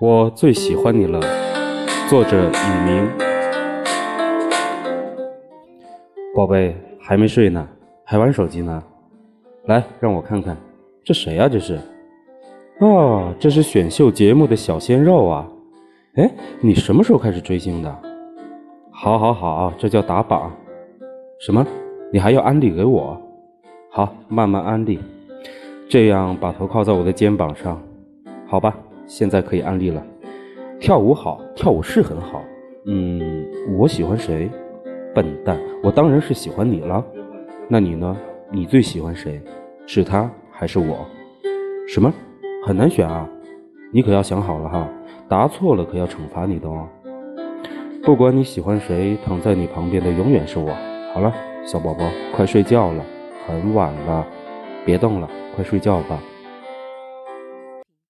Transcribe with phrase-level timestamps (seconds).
[0.00, 1.20] 我最喜欢你了。
[2.08, 3.06] 作者雨明。
[6.34, 7.68] 宝贝，还没睡呢，
[8.02, 8.82] 还玩手机呢。
[9.66, 10.56] 来，让我看看，
[11.04, 11.46] 这谁呀？
[11.46, 11.78] 这是？
[12.78, 15.46] 哦，这是选秀节目的小鲜肉啊。
[16.14, 16.30] 哎，
[16.62, 17.94] 你什么时候开始追星的？
[18.90, 20.50] 好，好，好，这叫打榜。
[21.40, 21.62] 什么？
[22.10, 23.20] 你还要安利给我？
[23.90, 24.98] 好，慢慢安利。
[25.90, 27.78] 这样，把头靠在我的肩膀上。
[28.46, 28.74] 好吧，
[29.10, 30.00] 现在可以安利了。
[30.78, 32.40] 跳舞好，跳舞是很好。
[32.86, 33.44] 嗯，
[33.76, 34.48] 我喜欢谁？
[35.12, 37.04] 笨蛋，我当然是喜欢你了。
[37.66, 38.16] 那你呢？
[38.52, 39.40] 你最喜欢谁？
[39.84, 41.04] 是他还是我？
[41.88, 42.12] 什么？
[42.64, 43.28] 很难选啊！
[43.92, 44.88] 你可要想好了哈，
[45.28, 46.86] 答错了可要惩罚你的哦。
[48.04, 50.72] 不管你喜欢谁，躺在你旁边的永远是我。
[51.12, 51.34] 好了，
[51.66, 53.04] 小宝宝，快睡觉了，
[53.44, 54.24] 很晚了，
[54.84, 56.22] 别动了，快睡觉吧。